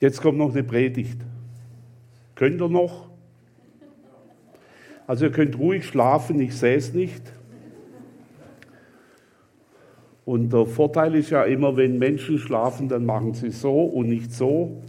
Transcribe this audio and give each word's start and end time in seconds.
Jetzt 0.00 0.22
kommt 0.22 0.38
noch 0.38 0.52
eine 0.52 0.64
Predigt. 0.64 1.20
Könnt 2.34 2.58
ihr 2.58 2.70
noch? 2.70 3.10
Also 5.06 5.26
ihr 5.26 5.30
könnt 5.30 5.58
ruhig 5.58 5.84
schlafen, 5.84 6.40
ich 6.40 6.56
sehe 6.56 6.76
es 6.76 6.94
nicht. 6.94 7.20
Und 10.24 10.54
der 10.54 10.64
Vorteil 10.64 11.16
ist 11.16 11.28
ja 11.28 11.42
immer, 11.42 11.76
wenn 11.76 11.98
Menschen 11.98 12.38
schlafen, 12.38 12.88
dann 12.88 13.04
machen 13.04 13.34
sie 13.34 13.50
so 13.50 13.84
und 13.84 14.08
nicht 14.08 14.32
so. 14.32 14.80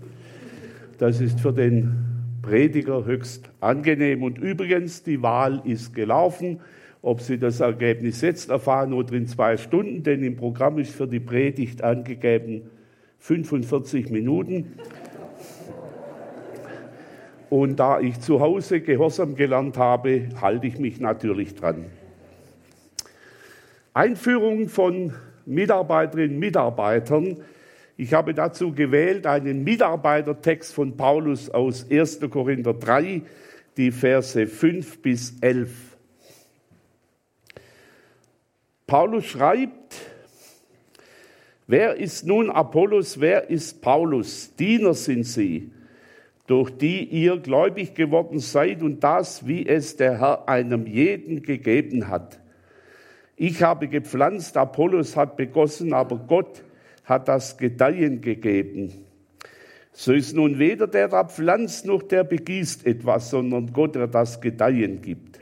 Das 0.97 1.19
ist 1.19 1.41
für 1.41 1.51
den 1.51 1.93
Prediger 2.41 3.03
höchst 3.03 3.49
angenehm. 3.59 4.23
Und 4.23 4.37
übrigens, 4.37 5.03
die 5.03 5.21
Wahl 5.21 5.61
ist 5.65 5.93
gelaufen. 5.93 6.61
Ob 7.01 7.19
Sie 7.19 7.37
das 7.37 7.59
Ergebnis 7.59 8.21
jetzt 8.21 8.49
erfahren 8.49 8.93
oder 8.93 9.13
in 9.13 9.27
zwei 9.27 9.57
Stunden, 9.57 10.03
denn 10.03 10.23
im 10.23 10.37
Programm 10.37 10.77
ist 10.77 10.93
für 10.93 11.07
die 11.07 11.19
Predigt 11.19 11.83
angegeben 11.83 12.69
45 13.21 14.09
Minuten. 14.09 14.73
Und 17.51 17.81
da 17.81 17.99
ich 17.99 18.17
zu 18.21 18.39
Hause 18.39 18.79
Gehorsam 18.79 19.35
gelernt 19.35 19.75
habe, 19.75 20.29
halte 20.39 20.67
ich 20.67 20.79
mich 20.79 21.01
natürlich 21.01 21.53
dran. 21.53 21.83
Einführung 23.93 24.69
von 24.69 25.11
Mitarbeiterinnen 25.45 26.35
und 26.35 26.39
Mitarbeitern. 26.39 27.43
Ich 27.97 28.13
habe 28.13 28.33
dazu 28.33 28.71
gewählt 28.71 29.27
einen 29.27 29.65
Mitarbeitertext 29.65 30.73
von 30.73 30.95
Paulus 30.95 31.49
aus 31.49 31.91
1. 31.91 32.21
Korinther 32.29 32.73
3, 32.73 33.21
die 33.75 33.91
Verse 33.91 34.47
5 34.47 35.01
bis 35.01 35.37
11. 35.41 35.71
Paulus 38.87 39.25
schreibt, 39.25 39.97
wer 41.67 41.97
ist 41.97 42.25
nun 42.25 42.49
Apollos, 42.49 43.19
wer 43.19 43.49
ist 43.49 43.81
Paulus? 43.81 44.55
Diener 44.55 44.93
sind 44.93 45.25
sie, 45.25 45.69
durch 46.47 46.69
die 46.71 47.03
ihr 47.03 47.37
gläubig 47.37 47.93
geworden 47.93 48.39
seid 48.39 48.81
und 48.81 49.03
das, 49.03 49.47
wie 49.47 49.67
es 49.67 49.95
der 49.95 50.19
Herr 50.19 50.49
einem 50.49 50.85
jeden 50.87 51.43
gegeben 51.43 52.07
hat. 52.07 52.39
Ich 53.35 53.63
habe 53.63 53.87
gepflanzt, 53.87 54.57
Apollos 54.57 55.15
hat 55.15 55.37
begossen, 55.37 55.93
aber 55.93 56.17
Gott 56.17 56.63
hat 57.05 57.27
das 57.27 57.57
Gedeihen 57.57 58.21
gegeben. 58.21 58.93
So 59.93 60.13
ist 60.13 60.35
nun 60.35 60.59
weder 60.59 60.87
der, 60.87 61.09
der 61.09 61.25
pflanzt, 61.25 61.85
noch 61.85 62.03
der 62.03 62.23
begießt 62.23 62.85
etwas, 62.85 63.29
sondern 63.29 63.73
Gott, 63.73 63.95
der 63.95 64.07
das 64.07 64.39
Gedeihen 64.39 65.01
gibt. 65.01 65.39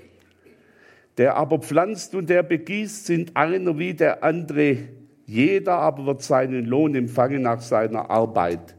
Der 1.17 1.35
aber 1.35 1.59
pflanzt 1.59 2.15
und 2.15 2.29
der 2.29 2.43
begießt, 2.43 3.05
sind 3.05 3.35
einer 3.35 3.77
wie 3.77 3.93
der 3.93 4.23
andere. 4.23 4.77
Jeder 5.25 5.73
aber 5.73 6.05
wird 6.05 6.23
seinen 6.23 6.65
Lohn 6.65 6.95
empfangen 6.95 7.43
nach 7.43 7.61
seiner 7.61 8.09
Arbeit. 8.09 8.75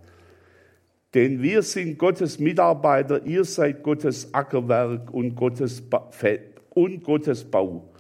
Denn 1.15 1.43
wir 1.43 1.63
sind 1.63 1.99
Gottes 1.99 2.39
Mitarbeiter, 2.39 3.25
ihr 3.27 3.45
seid 3.45 3.83
Gottes 3.83 4.33
Ackerwerk 4.33 5.13
und 5.13 5.35
Gottes, 5.35 5.81
ba 5.81 6.11
und 6.71 7.03
Gottes 7.03 7.45
Bau. 7.45 7.93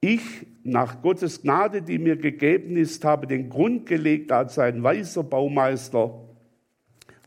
Ich, 0.00 0.46
nach 0.64 1.00
Gottes 1.00 1.42
Gnade, 1.42 1.80
die 1.80 1.98
mir 1.98 2.16
gegeben 2.16 2.76
ist, 2.76 3.04
habe 3.04 3.26
den 3.26 3.48
Grund 3.48 3.86
gelegt 3.86 4.32
als 4.32 4.58
ein 4.58 4.82
weiser 4.82 5.22
Baumeister. 5.22 6.12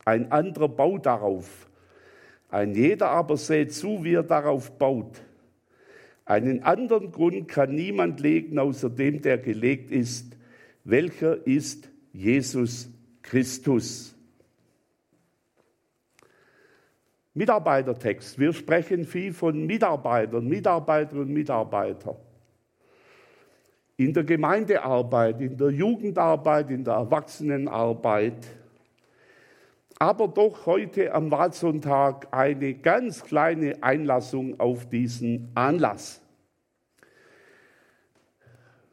Ein 0.04 0.30
anderer 0.30 0.68
baut 0.68 1.06
darauf. 1.06 1.68
Ein 2.48 2.74
jeder 2.74 3.08
aber 3.10 3.36
seht 3.36 3.72
zu, 3.72 4.04
wie 4.04 4.14
er 4.14 4.22
darauf 4.22 4.78
baut. 4.78 5.22
Einen 6.24 6.62
anderen 6.62 7.12
Grund 7.12 7.48
kann 7.48 7.74
niemand 7.74 8.20
legen, 8.20 8.58
außer 8.58 8.90
dem, 8.90 9.22
der 9.22 9.38
gelegt 9.38 9.90
ist. 9.90 10.36
Welcher 10.84 11.46
ist 11.46 11.88
Jesus 12.12 12.90
Christus? 13.22 14.15
Mitarbeitertext. 17.36 18.38
Wir 18.38 18.54
sprechen 18.54 19.04
viel 19.04 19.34
von 19.34 19.66
Mitarbeitern, 19.66 20.48
Mitarbeiterinnen 20.48 21.28
und 21.28 21.34
Mitarbeitern 21.34 22.16
in 23.98 24.14
der 24.14 24.24
Gemeindearbeit, 24.24 25.40
in 25.42 25.56
der 25.56 25.68
Jugendarbeit, 25.68 26.70
in 26.70 26.82
der 26.82 26.94
Erwachsenenarbeit. 26.94 28.46
Aber 29.98 30.28
doch 30.28 30.64
heute 30.64 31.12
am 31.12 31.30
Wahlsonntag 31.30 32.28
eine 32.30 32.72
ganz 32.72 33.22
kleine 33.22 33.82
Einlassung 33.82 34.58
auf 34.58 34.88
diesen 34.88 35.50
Anlass. 35.54 36.22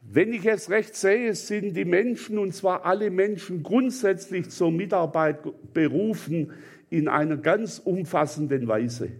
Wenn 0.02 0.34
ich 0.34 0.44
es 0.44 0.68
recht 0.68 0.94
sehe, 0.94 1.34
sind 1.34 1.74
die 1.74 1.86
Menschen, 1.86 2.38
und 2.38 2.54
zwar 2.54 2.84
alle 2.84 3.10
Menschen, 3.10 3.62
grundsätzlich 3.62 4.50
zur 4.50 4.70
Mitarbeit 4.70 5.38
berufen 5.72 6.52
in 6.94 7.08
einer 7.08 7.36
ganz 7.36 7.80
umfassenden 7.80 8.68
Weise. 8.68 9.10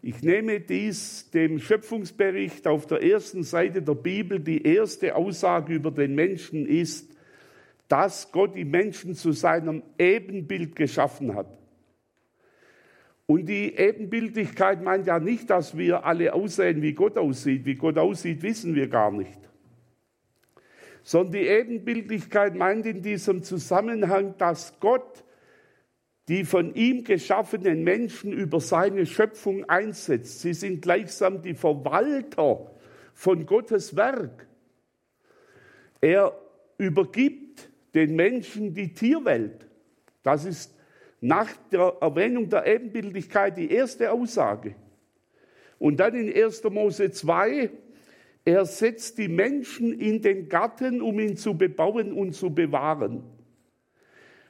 Ich 0.00 0.22
nehme 0.22 0.58
dies 0.58 1.30
dem 1.30 1.60
Schöpfungsbericht 1.60 2.66
auf 2.66 2.86
der 2.86 3.02
ersten 3.04 3.44
Seite 3.44 3.82
der 3.82 3.94
Bibel. 3.94 4.40
Die 4.40 4.66
erste 4.66 5.14
Aussage 5.14 5.74
über 5.74 5.90
den 5.90 6.14
Menschen 6.14 6.66
ist, 6.66 7.14
dass 7.88 8.32
Gott 8.32 8.56
die 8.56 8.64
Menschen 8.64 9.14
zu 9.14 9.32
seinem 9.32 9.82
Ebenbild 9.98 10.74
geschaffen 10.74 11.34
hat. 11.34 11.46
Und 13.26 13.46
die 13.46 13.76
Ebenbildlichkeit 13.76 14.82
meint 14.82 15.06
ja 15.06 15.20
nicht, 15.20 15.50
dass 15.50 15.76
wir 15.76 16.04
alle 16.04 16.32
aussehen, 16.32 16.82
wie 16.82 16.94
Gott 16.94 17.16
aussieht. 17.18 17.64
Wie 17.64 17.76
Gott 17.76 17.98
aussieht, 17.98 18.42
wissen 18.42 18.74
wir 18.74 18.88
gar 18.88 19.12
nicht. 19.12 19.38
Sondern 21.02 21.32
die 21.32 21.46
Ebenbildlichkeit 21.46 22.54
meint 22.54 22.86
in 22.86 23.02
diesem 23.02 23.42
Zusammenhang, 23.42 24.34
dass 24.38 24.80
Gott 24.80 25.22
die 26.32 26.46
von 26.46 26.74
ihm 26.74 27.04
geschaffenen 27.04 27.84
Menschen 27.84 28.32
über 28.32 28.58
seine 28.58 29.04
Schöpfung 29.04 29.68
einsetzt. 29.68 30.40
Sie 30.40 30.54
sind 30.54 30.80
gleichsam 30.80 31.42
die 31.42 31.52
Verwalter 31.52 32.70
von 33.12 33.44
Gottes 33.44 33.96
Werk. 33.96 34.46
Er 36.00 36.34
übergibt 36.78 37.68
den 37.92 38.16
Menschen 38.16 38.72
die 38.72 38.94
Tierwelt. 38.94 39.66
Das 40.22 40.46
ist 40.46 40.74
nach 41.20 41.50
der 41.70 41.98
Erwähnung 42.00 42.48
der 42.48 42.66
Ebenbildlichkeit 42.66 43.58
die 43.58 43.70
erste 43.70 44.10
Aussage. 44.10 44.74
Und 45.78 46.00
dann 46.00 46.14
in 46.14 46.34
1. 46.34 46.64
Mose 46.64 47.10
2, 47.10 47.68
er 48.46 48.64
setzt 48.64 49.18
die 49.18 49.28
Menschen 49.28 50.00
in 50.00 50.22
den 50.22 50.48
Garten, 50.48 51.02
um 51.02 51.20
ihn 51.20 51.36
zu 51.36 51.58
bebauen 51.58 52.10
und 52.14 52.32
zu 52.32 52.54
bewahren. 52.54 53.22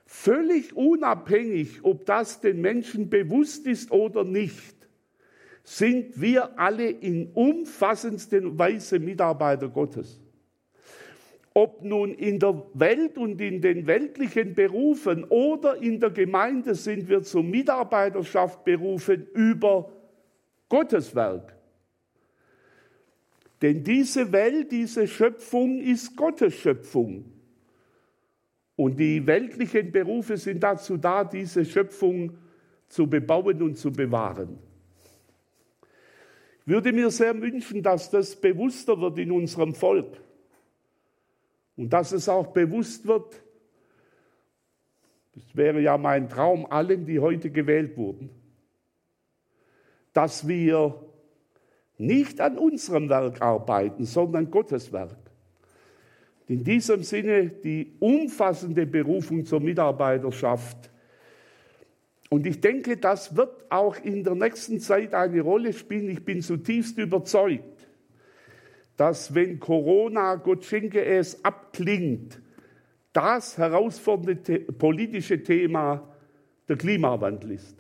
Völlig 0.05 0.77
unabhängig, 0.77 1.85
ob 1.85 2.05
das 2.07 2.41
den 2.41 2.61
Menschen 2.61 3.09
bewusst 3.09 3.67
ist 3.67 3.91
oder 3.91 4.25
nicht, 4.25 4.77
sind 5.65 6.21
wir 6.21 6.59
alle 6.59 6.91
in 6.91 7.31
umfassendster 7.33 8.59
Weise 8.59 8.99
Mitarbeiter 8.99 9.69
Gottes. 9.69 10.21
Ob 11.55 11.83
nun 11.83 12.15
in 12.15 12.39
der 12.39 12.63
Welt 12.75 13.19
und 13.19 13.41
in 13.41 13.61
den 13.61 13.87
weltlichen 13.87 14.55
Berufen 14.55 15.25
oder 15.25 15.77
in 15.77 16.01
der 16.01 16.11
Gemeinde 16.11 16.75
sind 16.75 17.09
wir 17.09 17.23
zur 17.23 17.43
Mitarbeiterschaft 17.43 18.65
berufen 18.65 19.27
über 19.35 19.93
Gottes 20.69 21.15
Werk. 21.15 21.55
Denn 23.61 23.85
diese 23.85 24.33
Welt, 24.33 24.73
diese 24.73 25.07
Schöpfung 25.07 25.79
ist 25.79 26.17
Gottes 26.17 26.55
Schöpfung. 26.55 27.27
Und 28.77 28.99
die 28.99 29.27
weltlichen 29.27 29.93
Berufe 29.93 30.37
sind 30.37 30.63
dazu 30.63 30.97
da, 30.97 31.25
diese 31.25 31.65
Schöpfung 31.65 32.37
zu 32.89 33.07
bebauen 33.07 33.63
und 33.63 33.77
zu 33.77 33.93
bewahren. 33.93 34.59
Ich 36.61 36.69
würde 36.69 36.93
mir 36.93 37.11
sehr 37.11 37.39
wünschen, 37.41 37.83
dass 37.83 38.11
das 38.11 38.37
bewusster 38.41 39.01
wird 39.01 39.19
in 39.19 39.33
unserem 39.33 39.75
Volk 39.75 40.21
und 41.77 41.93
dass 41.93 42.13
es 42.13 42.29
auch 42.29 42.49
bewusst 42.49 43.07
wird, 43.07 43.43
das 45.35 45.57
wäre 45.57 45.81
ja 45.81 45.97
mein 45.97 46.29
Traum 46.29 46.67
allen, 46.67 47.07
die 47.07 47.19
heute 47.19 47.51
gewählt 47.51 47.97
wurden, 47.97 48.31
dass 50.13 50.47
wir 50.47 51.03
nicht 51.97 52.41
an 52.41 52.59
unserem 52.59 53.09
Werk 53.09 53.41
arbeiten, 53.41 54.05
sondern 54.05 54.51
Gottes 54.51 54.93
Werk. 54.93 55.22
In 56.53 56.65
diesem 56.65 57.03
Sinne 57.03 57.49
die 57.49 57.95
umfassende 57.99 58.85
Berufung 58.85 59.47
zur 59.47 59.61
Mitarbeiterschaft. 59.61 60.91
Und 62.29 62.47
ich 62.47 62.61
denke, 62.61 62.99
das 62.99 63.35
wird 63.35 63.65
auch 63.71 63.97
in 63.97 64.23
der 64.23 64.35
nächsten 64.35 64.79
Zeit 64.79 65.15
eine 65.15 65.41
Rolle 65.41 65.73
spielen. 65.73 66.11
Ich 66.11 66.23
bin 66.23 66.43
zutiefst 66.43 66.99
überzeugt, 66.99 67.89
dass 68.99 69.35
wenn 69.35 69.61
Corona, 69.61 70.35
Gott 70.35 70.67
schenke 70.67 71.03
es, 71.03 71.43
abklingt, 71.43 72.39
das 73.15 73.57
herausfordernde 73.57 74.59
politische 74.61 75.43
Thema 75.43 76.07
der 76.69 76.77
Klimawandel 76.77 77.53
ist. 77.53 77.79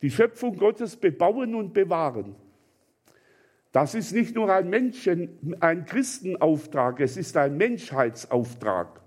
Die 0.00 0.10
Schöpfung 0.10 0.56
Gottes 0.56 0.94
bebauen 0.94 1.56
und 1.56 1.72
bewahren. 1.72 2.36
Das 3.72 3.94
ist 3.94 4.12
nicht 4.12 4.34
nur 4.34 4.52
ein 4.52 4.68
Menschen, 4.68 5.56
ein 5.60 5.86
Christenauftrag, 5.86 7.00
es 7.00 7.16
ist 7.16 7.36
ein 7.36 7.56
Menschheitsauftrag. 7.56 9.02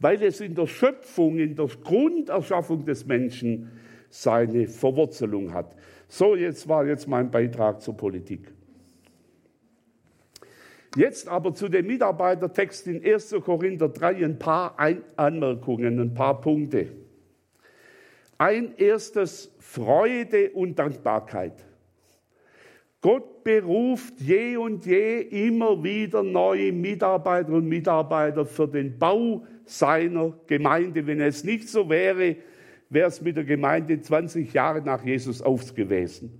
weil 0.00 0.22
es 0.22 0.40
in 0.40 0.54
der 0.54 0.66
Schöpfung, 0.66 1.38
in 1.38 1.54
der 1.54 1.66
Grunderschaffung 1.66 2.84
des 2.84 3.06
Menschen 3.06 3.70
seine 4.08 4.66
Verwurzelung 4.66 5.52
hat. 5.52 5.76
So, 6.08 6.34
jetzt 6.34 6.66
war 6.68 6.86
jetzt 6.86 7.06
mein 7.06 7.30
Beitrag 7.30 7.80
zur 7.80 7.96
Politik. 7.96 8.50
Jetzt 10.96 11.28
aber 11.28 11.54
zu 11.54 11.68
dem 11.68 11.86
Mitarbeitertext 11.86 12.88
in 12.88 13.04
1. 13.04 13.36
Korinther 13.44 13.90
3 13.90 14.24
ein 14.24 14.38
paar 14.38 14.74
Anmerkungen, 15.16 16.00
ein 16.00 16.14
paar 16.14 16.40
Punkte. 16.40 16.88
Ein 18.38 18.74
erstes 18.76 19.54
Freude 19.60 20.50
und 20.50 20.78
Dankbarkeit. 20.78 21.64
Gott 23.02 23.44
beruft 23.44 24.20
je 24.20 24.58
und 24.58 24.84
je 24.84 25.20
immer 25.20 25.82
wieder 25.82 26.22
neue 26.22 26.70
Mitarbeiter 26.70 27.52
und 27.52 27.66
Mitarbeiter 27.66 28.44
für 28.44 28.68
den 28.68 28.98
Bau 28.98 29.46
seiner 29.64 30.34
Gemeinde. 30.46 31.06
Wenn 31.06 31.20
es 31.20 31.42
nicht 31.42 31.68
so 31.68 31.88
wäre, 31.88 32.36
wäre 32.90 33.08
es 33.08 33.22
mit 33.22 33.36
der 33.36 33.44
Gemeinde 33.44 34.00
20 34.00 34.52
Jahre 34.52 34.82
nach 34.82 35.02
Jesus 35.02 35.40
auf 35.40 35.74
gewesen. 35.74 36.38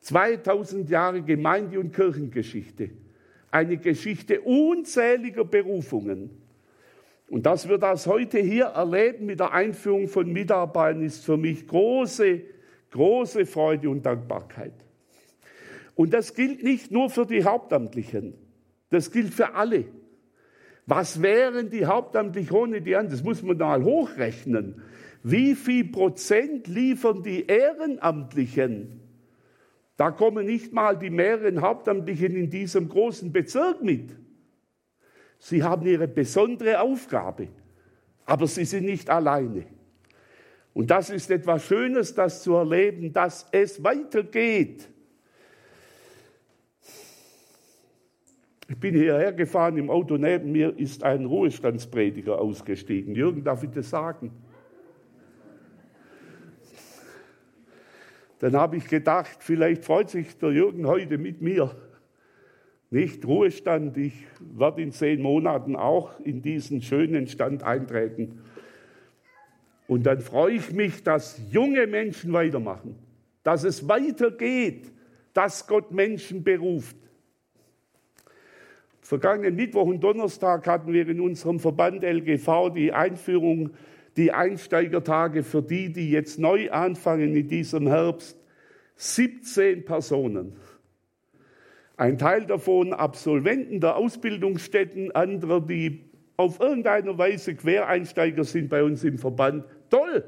2000 0.00 0.90
Jahre 0.90 1.22
Gemeinde- 1.22 1.80
und 1.80 1.94
Kirchengeschichte. 1.94 2.90
Eine 3.50 3.78
Geschichte 3.78 4.42
unzähliger 4.42 5.44
Berufungen. 5.44 6.30
Und 7.28 7.46
dass 7.46 7.66
wir 7.68 7.78
das 7.78 8.06
heute 8.06 8.40
hier 8.40 8.66
erleben 8.66 9.24
mit 9.24 9.40
der 9.40 9.52
Einführung 9.52 10.08
von 10.08 10.30
Mitarbeitern, 10.30 11.02
ist 11.02 11.24
für 11.24 11.36
mich 11.36 11.66
große, 11.66 12.42
große 12.90 13.46
Freude 13.46 13.88
und 13.88 14.04
Dankbarkeit. 14.04 14.72
Und 15.94 16.12
das 16.12 16.34
gilt 16.34 16.62
nicht 16.62 16.90
nur 16.90 17.10
für 17.10 17.26
die 17.26 17.44
Hauptamtlichen, 17.44 18.34
das 18.90 19.10
gilt 19.10 19.32
für 19.32 19.54
alle. 19.54 19.84
Was 20.86 21.22
wären 21.22 21.70
die 21.70 21.86
Hauptamtlichen 21.86 22.56
ohne 22.56 22.82
die 22.82 22.96
anderen? 22.96 23.16
Das 23.16 23.24
muss 23.24 23.42
man 23.42 23.56
mal 23.56 23.84
hochrechnen. 23.84 24.82
Wie 25.22 25.54
viel 25.54 25.84
Prozent 25.84 26.66
liefern 26.66 27.22
die 27.22 27.46
Ehrenamtlichen? 27.46 29.00
Da 29.96 30.10
kommen 30.10 30.46
nicht 30.46 30.72
mal 30.72 30.98
die 30.98 31.10
mehreren 31.10 31.60
Hauptamtlichen 31.60 32.34
in 32.34 32.48
diesem 32.48 32.88
großen 32.88 33.30
Bezirk 33.30 33.82
mit. 33.82 34.16
Sie 35.38 35.62
haben 35.62 35.86
ihre 35.86 36.08
besondere 36.08 36.80
Aufgabe, 36.80 37.48
aber 38.24 38.46
sie 38.46 38.64
sind 38.64 38.86
nicht 38.86 39.10
alleine. 39.10 39.66
Und 40.72 40.90
das 40.90 41.10
ist 41.10 41.30
etwas 41.30 41.66
Schönes, 41.66 42.14
das 42.14 42.42
zu 42.42 42.54
erleben, 42.54 43.12
dass 43.12 43.46
es 43.52 43.82
weitergeht. 43.84 44.88
Ich 48.70 48.78
bin 48.78 48.94
hierher 48.94 49.32
gefahren, 49.32 49.76
im 49.78 49.90
Auto 49.90 50.16
neben 50.16 50.52
mir 50.52 50.78
ist 50.78 51.02
ein 51.02 51.24
Ruhestandsprediger 51.24 52.40
ausgestiegen. 52.40 53.16
Jürgen, 53.16 53.42
darf 53.42 53.64
ich 53.64 53.70
das 53.70 53.90
sagen? 53.90 54.30
Dann 58.38 58.54
habe 58.54 58.76
ich 58.76 58.86
gedacht, 58.86 59.38
vielleicht 59.40 59.84
freut 59.84 60.08
sich 60.08 60.38
der 60.38 60.52
Jürgen 60.52 60.86
heute 60.86 61.18
mit 61.18 61.42
mir. 61.42 61.74
Nicht 62.90 63.26
Ruhestand, 63.26 63.96
ich 63.96 64.14
werde 64.38 64.82
in 64.82 64.92
zehn 64.92 65.20
Monaten 65.20 65.74
auch 65.74 66.20
in 66.20 66.40
diesen 66.40 66.80
schönen 66.80 67.26
Stand 67.26 67.64
eintreten. 67.64 68.40
Und 69.88 70.04
dann 70.06 70.20
freue 70.20 70.54
ich 70.54 70.72
mich, 70.72 71.02
dass 71.02 71.42
junge 71.50 71.88
Menschen 71.88 72.32
weitermachen, 72.32 72.94
dass 73.42 73.64
es 73.64 73.88
weitergeht, 73.88 74.92
dass 75.32 75.66
Gott 75.66 75.90
Menschen 75.90 76.44
beruft. 76.44 77.09
Vergangenen 79.10 79.56
Mittwoch 79.56 79.86
und 79.86 80.04
Donnerstag 80.04 80.68
hatten 80.68 80.92
wir 80.92 81.08
in 81.08 81.20
unserem 81.20 81.58
Verband 81.58 82.04
LGV 82.04 82.70
die 82.72 82.92
Einführung 82.92 83.70
die 84.16 84.30
Einsteigertage 84.30 85.42
für 85.42 85.62
die, 85.62 85.92
die 85.92 86.12
jetzt 86.12 86.38
neu 86.38 86.70
anfangen 86.70 87.34
in 87.34 87.48
diesem 87.48 87.88
Herbst. 87.88 88.38
17 88.94 89.84
Personen. 89.84 90.52
Ein 91.96 92.18
Teil 92.18 92.46
davon 92.46 92.92
Absolventen 92.92 93.80
der 93.80 93.96
Ausbildungsstätten, 93.96 95.10
andere, 95.10 95.60
die 95.60 96.04
auf 96.36 96.60
irgendeine 96.60 97.18
Weise 97.18 97.56
Quereinsteiger 97.56 98.44
sind 98.44 98.68
bei 98.68 98.84
uns 98.84 99.02
im 99.02 99.18
Verband. 99.18 99.64
Toll! 99.90 100.22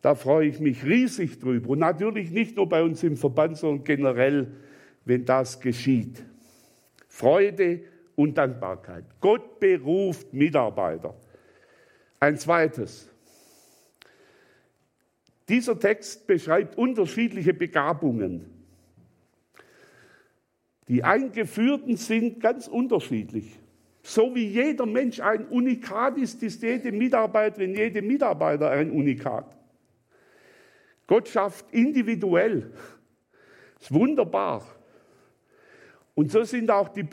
Da 0.00 0.14
freue 0.14 0.48
ich 0.48 0.58
mich 0.58 0.86
riesig 0.86 1.38
drüber. 1.38 1.68
Und 1.68 1.80
natürlich 1.80 2.30
nicht 2.30 2.56
nur 2.56 2.66
bei 2.66 2.82
uns 2.82 3.02
im 3.02 3.18
Verband, 3.18 3.58
sondern 3.58 3.84
generell, 3.84 4.52
wenn 5.04 5.26
das 5.26 5.60
geschieht. 5.60 6.29
Freude 7.20 7.80
und 8.16 8.38
Dankbarkeit. 8.38 9.04
Gott 9.20 9.60
beruft 9.60 10.32
Mitarbeiter. 10.32 11.14
Ein 12.18 12.38
zweites. 12.38 13.10
Dieser 15.46 15.78
Text 15.78 16.26
beschreibt 16.26 16.78
unterschiedliche 16.78 17.52
Begabungen. 17.52 18.46
Die 20.88 21.04
Eingeführten 21.04 21.98
sind 21.98 22.40
ganz 22.40 22.66
unterschiedlich. 22.68 23.58
So 24.02 24.34
wie 24.34 24.46
jeder 24.46 24.86
Mensch 24.86 25.20
ein 25.20 25.46
Unikat 25.48 26.16
ist, 26.16 26.42
ist 26.42 26.62
jede 26.62 26.90
Mitarbeiterin, 26.90 27.74
jede 27.74 28.00
Mitarbeiter 28.00 28.70
ein 28.70 28.90
Unikat. 28.90 29.54
Gott 31.06 31.28
schafft 31.28 31.70
individuell. 31.70 32.72
Das 33.74 33.82
ist 33.82 33.92
wunderbar. 33.92 34.79
Und 36.20 36.30
so 36.30 36.44
sind 36.44 36.70
auch 36.70 36.90
die 36.90 37.06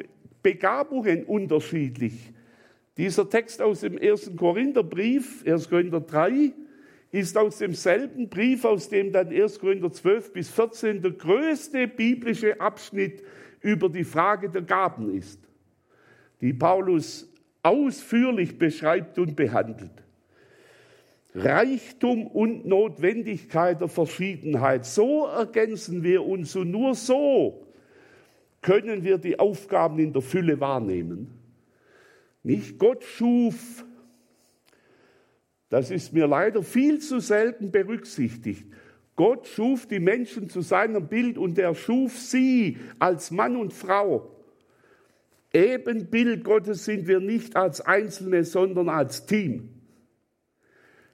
Begabungen 0.44 1.24
unterschiedlich. 1.24 2.33
Dieser 2.98 3.30
Text 3.30 3.62
aus 3.62 3.80
dem 3.80 3.98
1. 3.98 4.33
Korintherbrief, 4.36 5.45
1. 5.48 5.69
Korinther 5.69 6.01
3, 6.01 6.51
ist 7.12 7.38
aus 7.38 7.59
demselben 7.59 8.27
Brief, 8.27 8.65
aus 8.65 8.89
dem 8.89 9.13
dann 9.13 9.30
1. 9.30 9.59
Korinther 9.59 9.94
12 9.94 10.33
bis 10.33 10.50
14 10.50 11.01
der 11.01 11.12
größte 11.12 11.88
biblische 11.88 12.59
Abschnitt 12.59 13.24
über 13.62 13.88
die 13.88 14.04
Frage 14.04 14.49
der 14.49 14.64
Gaben 14.64 15.16
ist, 15.16 15.40
die 16.42 16.52
Paulus 16.52 17.31
ausführlich 17.64 18.59
beschreibt 18.59 19.18
und 19.19 19.37
behandelt. 19.37 20.04
Reichtum 21.33 22.28
und 22.28 22.66
Notwendigkeit 22.66 23.80
der 23.80 23.87
Verschiedenheit, 23.87 24.85
so 24.85 25.28
ergänzen 25.28 26.04
wir 26.04 26.26
uns 26.26 26.54
und 26.57 26.71
nur 26.71 26.94
so 26.94 27.67
können 28.68 29.06
wir 29.06 29.18
die 29.18 29.40
Aufgaben 29.40 29.97
in 29.97 30.12
der 30.12 30.21
Fülle 30.21 30.59
wahrnehmen. 30.59 31.30
Nicht 32.44 32.78
Gott 32.78 33.02
schuf, 33.06 33.86
das 35.69 35.90
ist 35.90 36.12
mir 36.12 36.28
leider 36.28 36.62
viel 36.64 37.00
zu 37.00 37.21
selten 37.21 37.71
berücksichtigt. 37.71 38.66
Gott 39.16 39.47
schuf 39.47 39.86
die 39.88 40.02
Menschen 40.02 40.50
zu 40.50 40.59
seinem 40.59 41.07
Bild 41.07 41.38
und 41.38 41.57
er 41.57 41.76
schuf 41.76 42.19
sie 42.19 42.78
als 43.00 43.31
Mann 43.31 43.56
und 43.56 43.71
Frau. 43.71 44.36
Ebenbild 45.54 46.44
Gottes 46.44 46.83
sind 46.83 47.07
wir 47.07 47.21
nicht 47.21 47.56
als 47.56 47.80
Einzelne, 47.80 48.44
sondern 48.44 48.90
als 48.90 49.26
Team. 49.26 49.69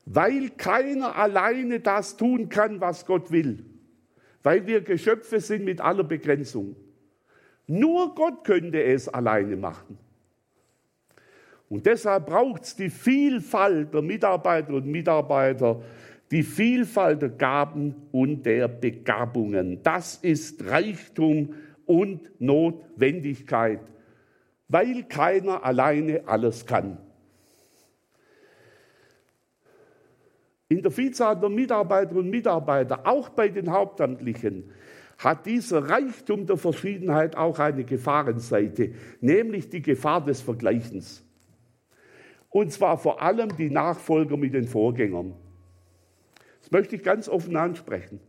Weil 0.08 0.50
keiner 0.50 1.16
alleine 1.16 1.82
das 1.82 2.18
tun 2.18 2.50
kann, 2.50 2.82
was 2.82 3.06
Gott 3.06 3.30
will. 3.30 3.64
Weil 4.42 4.66
wir 4.66 4.82
Geschöpfe 4.82 5.40
sind 5.40 5.66
mit 5.66 5.82
aller 5.82 6.04
Begrenzung. 6.04 6.76
Nur 7.68 8.14
Gott 8.14 8.44
könnte 8.44 8.84
es 8.84 9.08
alleine 9.08 9.56
machen. 9.56 9.98
Und 11.70 11.86
deshalb 11.86 12.28
braucht 12.28 12.64
es 12.64 12.76
die 12.76 12.90
Vielfalt 12.90 13.94
der 13.94 14.02
Mitarbeiter 14.02 14.74
und 14.74 14.86
Mitarbeiter, 14.86 15.82
die 16.30 16.44
Vielfalt 16.44 17.22
der 17.22 17.30
Gaben 17.30 17.96
und 18.12 18.46
der 18.46 18.68
Begabungen. 18.68 19.82
Das 19.82 20.18
ist 20.18 20.66
Reichtum 20.66 21.54
und 21.86 22.30
Notwendigkeit, 22.40 23.80
weil 24.68 25.04
keiner 25.04 25.64
alleine 25.64 26.24
alles 26.26 26.66
kann. 26.66 26.98
In 30.70 30.82
der 30.82 30.92
Vielzahl 30.92 31.40
der 31.40 31.50
Mitarbeiterinnen 31.50 32.26
und 32.26 32.30
Mitarbeiter, 32.30 33.06
auch 33.06 33.30
bei 33.30 33.48
den 33.50 33.72
Hauptamtlichen, 33.72 34.72
hat 35.24 35.46
dieser 35.46 35.90
Reichtum 35.90 36.46
der 36.46 36.58
Verschiedenheit 36.58 37.38
auch 37.38 37.58
eine 37.58 37.86
Gefahrenseite, 37.86 38.94
nämlich 39.22 39.70
die 39.70 39.82
Gefahr 39.82 40.24
des 40.24 40.42
Vergleichens. 40.42 41.24
Und 42.50 42.72
zwar 42.72 42.98
vor 42.98 43.22
allem 43.22 43.56
die 43.56 43.70
Nachfolger 43.70 44.36
mit 44.36 44.54
den 44.54 44.68
Vorgängern. 44.68 45.34
Das 46.62 46.72
möchte 46.72 46.98
ich 46.98 47.04
ganz 47.04 47.30
offen 47.30 47.56
ansprechen. 47.56 48.20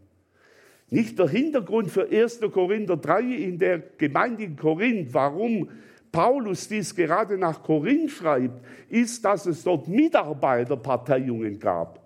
Nicht 0.89 1.19
der 1.19 1.29
Hintergrund 1.29 1.91
für 1.91 2.09
1. 2.09 2.41
Korinther 2.53 2.97
3 2.97 3.23
in 3.23 3.59
der 3.59 3.79
Gemeinde 3.79 4.45
in 4.45 4.57
Korinth, 4.57 5.13
warum 5.13 5.69
Paulus 6.13 6.69
dies 6.69 6.95
gerade 6.95 7.37
nach 7.37 7.63
Korinth 7.63 8.13
schreibt, 8.13 8.65
ist, 8.89 9.25
dass 9.25 9.47
es 9.47 9.65
dort 9.65 9.89
Mitarbeiterparteiungen 9.89 11.59
gab. 11.59 12.04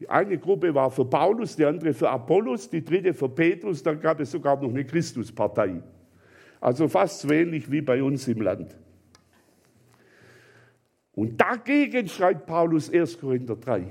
Die 0.00 0.08
eine 0.08 0.38
Gruppe 0.38 0.74
war 0.74 0.90
für 0.90 1.04
Paulus, 1.04 1.56
die 1.56 1.64
andere 1.64 1.92
für 1.92 2.08
Apollos, 2.08 2.70
die 2.70 2.84
dritte 2.84 3.12
für 3.14 3.28
Petrus, 3.28 3.82
dann 3.82 4.00
gab 4.00 4.20
es 4.20 4.30
sogar 4.30 4.60
noch 4.60 4.70
eine 4.70 4.84
Christuspartei. 4.84 5.82
Also 6.60 6.88
fast 6.88 7.20
so 7.20 7.30
ähnlich 7.30 7.70
wie 7.70 7.80
bei 7.80 8.02
uns 8.02 8.28
im 8.28 8.40
Land. 8.40 8.76
Und 11.12 11.40
dagegen 11.40 12.08
schreibt 12.08 12.46
Paulus 12.46 12.92
1 12.92 13.18
Korinther 13.18 13.56
3. 13.56 13.90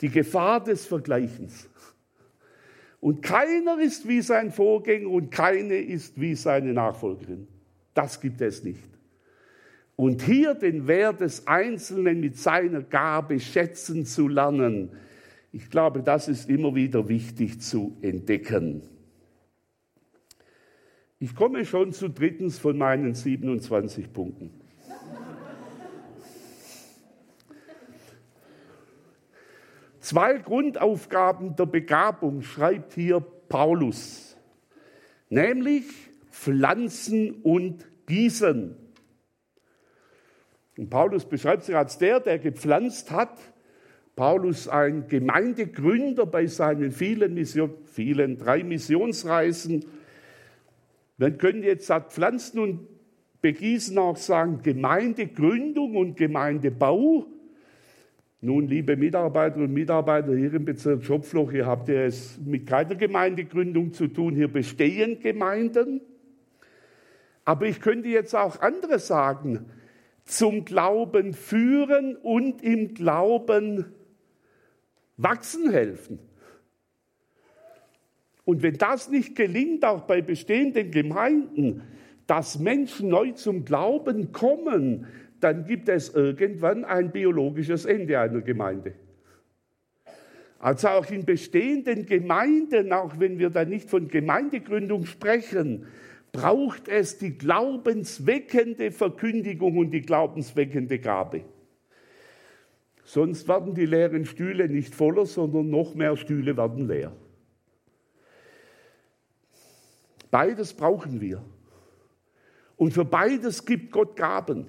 Die 0.00 0.08
Gefahr 0.08 0.62
des 0.62 0.86
Vergleichens. 0.86 1.68
Und 3.00 3.22
keiner 3.22 3.80
ist 3.80 4.06
wie 4.06 4.20
sein 4.20 4.52
Vorgänger 4.52 5.08
und 5.08 5.30
keine 5.30 5.76
ist 5.76 6.20
wie 6.20 6.36
seine 6.36 6.72
Nachfolgerin. 6.72 7.48
Das 7.94 8.20
gibt 8.20 8.40
es 8.40 8.62
nicht. 8.62 8.97
Und 10.00 10.22
hier 10.22 10.54
den 10.54 10.86
Wert 10.86 11.22
des 11.22 11.48
Einzelnen 11.48 12.20
mit 12.20 12.36
seiner 12.36 12.84
Gabe 12.84 13.40
schätzen 13.40 14.06
zu 14.06 14.28
lernen, 14.28 14.92
ich 15.50 15.70
glaube, 15.70 16.04
das 16.04 16.28
ist 16.28 16.48
immer 16.48 16.76
wieder 16.76 17.08
wichtig 17.08 17.60
zu 17.60 17.96
entdecken. 18.00 18.82
Ich 21.18 21.34
komme 21.34 21.64
schon 21.64 21.92
zu 21.92 22.08
drittens 22.08 22.60
von 22.60 22.78
meinen 22.78 23.14
27 23.14 24.12
Punkten. 24.12 24.52
Zwei 29.98 30.38
Grundaufgaben 30.38 31.56
der 31.56 31.66
Begabung 31.66 32.42
schreibt 32.42 32.94
hier 32.94 33.18
Paulus, 33.18 34.36
nämlich 35.28 35.86
Pflanzen 36.30 37.32
und 37.42 37.84
Gießen. 38.06 38.87
Und 40.78 40.90
Paulus 40.90 41.24
beschreibt 41.24 41.64
sich 41.64 41.74
als 41.74 41.98
der, 41.98 42.20
der 42.20 42.38
gepflanzt 42.38 43.10
hat. 43.10 43.36
Paulus 44.14 44.68
ein 44.68 45.08
Gemeindegründer 45.08 46.24
bei 46.24 46.46
seinen 46.46 46.92
vielen, 46.92 47.34
Mission, 47.34 47.72
vielen 47.84 48.38
drei 48.38 48.62
Missionsreisen. 48.62 49.84
Wir 51.16 51.32
können 51.32 51.64
jetzt 51.64 51.86
statt 51.86 52.12
Pflanzen 52.12 52.60
und 52.60 52.88
Begießen 53.40 53.96
auch 53.98 54.16
sagen 54.16 54.60
Gemeindegründung 54.62 55.96
und 55.96 56.16
Gemeindebau. 56.16 57.26
Nun, 58.40 58.68
liebe 58.68 58.96
Mitarbeiterinnen 58.96 59.68
und 59.68 59.74
Mitarbeiter 59.74 60.34
hier 60.34 60.54
im 60.54 60.64
Bezirk 60.64 61.04
Schopfloch, 61.04 61.52
ihr 61.52 61.66
habt 61.66 61.88
ja 61.88 62.02
es 62.02 62.38
mit 62.44 62.66
keiner 62.66 62.94
Gemeindegründung 62.94 63.92
zu 63.92 64.06
tun. 64.06 64.34
Hier 64.34 64.48
bestehen 64.48 65.20
Gemeinden. 65.20 66.00
Aber 67.44 67.66
ich 67.66 67.80
könnte 67.80 68.08
jetzt 68.08 68.34
auch 68.34 68.60
andere 68.60 69.00
sagen 69.00 69.66
zum 70.28 70.64
Glauben 70.64 71.32
führen 71.32 72.16
und 72.16 72.62
im 72.62 72.94
Glauben 72.94 73.86
wachsen 75.16 75.70
helfen. 75.70 76.18
Und 78.44 78.62
wenn 78.62 78.78
das 78.78 79.08
nicht 79.08 79.36
gelingt, 79.36 79.84
auch 79.84 80.02
bei 80.02 80.22
bestehenden 80.22 80.90
Gemeinden, 80.90 81.82
dass 82.26 82.58
Menschen 82.58 83.08
neu 83.08 83.32
zum 83.32 83.64
Glauben 83.64 84.32
kommen, 84.32 85.06
dann 85.40 85.64
gibt 85.64 85.88
es 85.88 86.14
irgendwann 86.14 86.84
ein 86.84 87.10
biologisches 87.10 87.84
Ende 87.84 88.18
einer 88.18 88.40
Gemeinde. 88.40 88.94
Also 90.58 90.88
auch 90.88 91.10
in 91.10 91.24
bestehenden 91.24 92.04
Gemeinden, 92.04 92.92
auch 92.92 93.18
wenn 93.18 93.38
wir 93.38 93.50
da 93.50 93.64
nicht 93.64 93.88
von 93.88 94.08
Gemeindegründung 94.08 95.06
sprechen, 95.06 95.86
braucht 96.32 96.88
es 96.88 97.18
die 97.18 97.36
glaubensweckende 97.36 98.90
Verkündigung 98.90 99.78
und 99.78 99.90
die 99.90 100.02
glaubensweckende 100.02 100.98
Gabe. 100.98 101.44
Sonst 103.04 103.48
werden 103.48 103.74
die 103.74 103.86
leeren 103.86 104.26
Stühle 104.26 104.68
nicht 104.68 104.94
voller, 104.94 105.24
sondern 105.24 105.70
noch 105.70 105.94
mehr 105.94 106.16
Stühle 106.16 106.56
werden 106.56 106.86
leer. 106.86 107.12
Beides 110.30 110.74
brauchen 110.74 111.20
wir. 111.20 111.42
Und 112.76 112.92
für 112.92 113.04
beides 113.04 113.64
gibt 113.64 113.92
Gott 113.92 114.14
Gaben. 114.14 114.68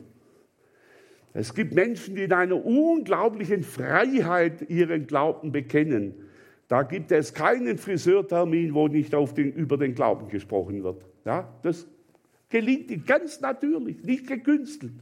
Es 1.33 1.53
gibt 1.53 1.73
Menschen, 1.73 2.15
die 2.15 2.23
in 2.23 2.33
einer 2.33 2.65
unglaublichen 2.65 3.63
Freiheit 3.63 4.69
ihren 4.69 5.05
Glauben 5.05 5.51
bekennen. 5.51 6.28
Da 6.69 6.83
gibt 6.83 7.11
es 7.11 7.33
keinen 7.33 7.79
Friseurtermin, 7.79 8.75
wo 8.75 8.87
nicht 8.87 9.11
den, 9.11 9.51
über 9.53 9.75
den 9.75 9.95
Glauben 9.95 10.29
gesprochen 10.29 10.83
wird. 10.83 11.03
Ja, 11.25 11.51
das 11.63 11.87
gelingt 12.47 12.91
ihnen 12.91 13.05
ganz 13.05 13.41
natürlich, 13.41 14.03
nicht 14.03 14.27
gekünstelt. 14.27 14.93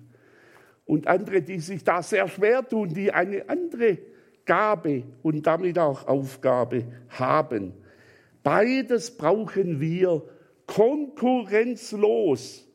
Und 0.85 1.07
andere, 1.07 1.41
die 1.41 1.59
sich 1.59 1.83
da 1.83 2.01
sehr 2.01 2.29
schwer 2.29 2.65
tun, 2.65 2.93
die 2.93 3.11
eine 3.11 3.49
andere 3.49 3.97
Gabe 4.45 5.03
und 5.23 5.45
damit 5.45 5.77
auch 5.77 6.07
Aufgabe 6.07 6.85
haben. 7.09 7.73
Beides 8.43 9.17
brauchen 9.17 9.81
wir 9.81 10.23
konkurrenzlos. 10.67 12.65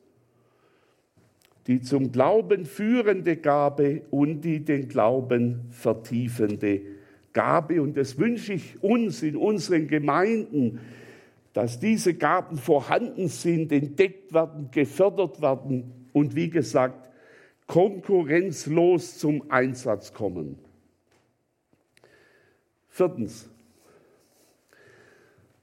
Die 1.65 1.81
zum 1.81 2.11
Glauben 2.11 2.65
führende 2.67 3.37
Gabe 3.37 4.03
und 4.11 4.41
die 4.41 4.63
den 4.63 4.87
Glauben 4.87 5.61
vertiefende 5.71 6.92
Gabe. 7.33 7.81
Und 7.81 7.97
das 7.97 8.17
wünsche 8.17 8.53
ich 8.53 8.81
uns 8.81 9.23
in 9.23 9.35
unseren 9.35 9.87
Gemeinden, 9.87 10.79
dass 11.53 11.79
diese 11.79 12.13
Gaben 12.13 12.57
vorhanden 12.57 13.27
sind, 13.27 13.71
entdeckt 13.71 14.33
werden, 14.33 14.69
gefördert 14.71 15.41
werden 15.41 16.07
und 16.13 16.35
wie 16.35 16.49
gesagt, 16.49 17.09
konkurrenzlos 17.67 19.17
zum 19.17 19.49
Einsatz 19.51 20.13
kommen. 20.13 20.57
Viertens, 22.89 23.49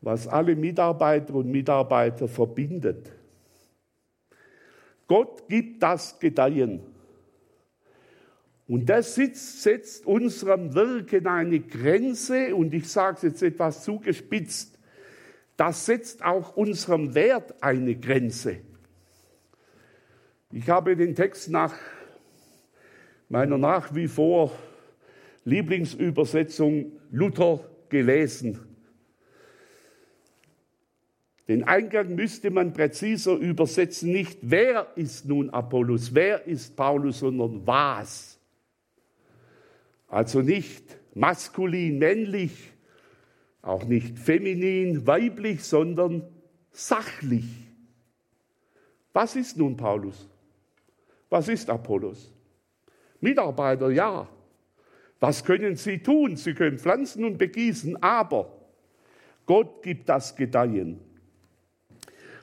was 0.01 0.27
alle 0.27 0.57
Mitarbeiter 0.57 1.35
und 1.35 1.51
Mitarbeiter 1.51 2.27
verbindet. 2.27 3.13
Gott 5.07 5.49
gibt 5.49 5.83
das 5.83 6.19
Gedeihen. 6.19 6.81
Und 8.71 8.89
das 8.89 9.17
setzt 9.17 10.07
unserem 10.07 10.77
Wirken 10.77 11.27
eine 11.27 11.59
Grenze, 11.59 12.55
und 12.55 12.73
ich 12.73 12.89
sage 12.89 13.17
es 13.17 13.23
jetzt 13.25 13.43
etwas 13.43 13.83
zugespitzt, 13.83 14.79
das 15.57 15.87
setzt 15.87 16.25
auch 16.25 16.57
unserem 16.57 17.17
Wert 17.17 17.61
eine 17.65 17.97
Grenze. 17.97 18.59
Ich 20.53 20.69
habe 20.69 20.95
den 20.95 21.17
Text 21.17 21.51
nach 21.51 21.75
meiner 23.29 23.59
nach 23.59 23.93
wie 23.93 24.07
vor 24.07 24.53
Lieblingsübersetzung 25.45 26.93
Luther 27.11 27.69
gelesen. 27.89 28.61
Den 31.49 31.65
Eingang 31.65 32.15
müsste 32.15 32.53
man 32.53 32.73
präziser 32.73 33.35
übersetzen, 33.35 34.13
nicht 34.13 34.39
wer 34.43 34.87
ist 34.95 35.25
nun 35.27 35.51
Apollos, 35.51 36.15
wer 36.15 36.47
ist 36.47 36.77
Paulus, 36.77 37.19
sondern 37.19 37.67
was. 37.67 38.40
Also 40.11 40.43
nicht 40.43 40.99
maskulin, 41.15 41.99
männlich, 41.99 42.53
auch 43.63 43.85
nicht 43.85 44.19
feminin, 44.19 45.07
weiblich, 45.07 45.65
sondern 45.65 46.29
sachlich. 46.73 47.47
Was 49.13 49.37
ist 49.37 49.57
nun 49.57 49.77
Paulus? 49.77 50.29
Was 51.29 51.49
ist 51.49 51.71
Apollos? 51.71 52.33
Mitarbeiter, 53.21 53.91
ja. 53.91 54.29
Was 55.21 55.45
können 55.45 55.77
sie 55.77 55.99
tun? 55.99 56.37
Sie 56.37 56.55
können 56.55 56.79
pflanzen 56.79 57.25
und 57.25 57.39
begießen, 57.39 58.03
aber 58.03 58.53
Gott 59.47 59.83
gibt 59.83 60.09
das 60.09 60.35
Gedeihen. 60.35 60.99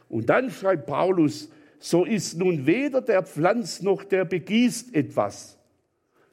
Und 0.08 0.30
dann 0.30 0.52
schreibt 0.52 0.86
Paulus, 0.86 1.52
so 1.80 2.06
ist 2.06 2.38
nun 2.38 2.66
weder 2.66 3.02
der 3.02 3.24
Pflanz 3.24 3.82
noch 3.82 4.04
der 4.04 4.26
begießt 4.26 4.96
etwas, 4.96 5.57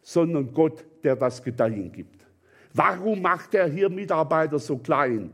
sondern 0.04 0.52
Gott, 0.52 0.84
der 1.02 1.16
das 1.16 1.42
Gedeihen 1.42 1.90
gibt. 1.90 2.25
Warum 2.75 3.23
macht 3.23 3.54
er 3.54 3.66
hier 3.66 3.88
Mitarbeiter 3.88 4.58
so 4.58 4.76
klein? 4.76 5.32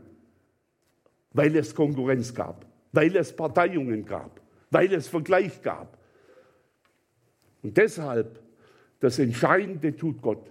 Weil 1.33 1.55
es 1.57 1.75
Konkurrenz 1.75 2.33
gab, 2.33 2.65
weil 2.91 3.15
es 3.15 3.35
Parteiungen 3.35 4.05
gab, 4.05 4.39
weil 4.71 4.91
es 4.93 5.07
Vergleich 5.07 5.61
gab. 5.61 5.97
Und 7.61 7.77
deshalb, 7.77 8.39
das 8.99 9.19
Entscheidende 9.19 9.95
tut 9.95 10.21
Gott. 10.21 10.49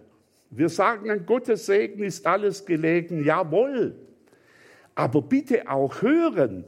Wir 0.50 0.68
sagen, 0.68 1.10
an 1.10 1.24
Gottes 1.24 1.66
Segen 1.66 2.02
ist 2.02 2.26
alles 2.26 2.64
gelegen, 2.64 3.24
jawohl. 3.24 3.94
Aber 4.94 5.22
bitte 5.22 5.68
auch 5.68 6.02
hören. 6.02 6.64